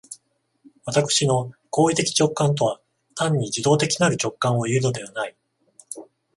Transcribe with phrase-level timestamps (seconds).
[0.85, 2.81] 私の行為的直観とは
[3.13, 5.37] 単に受働的なる直覚をいうのではない。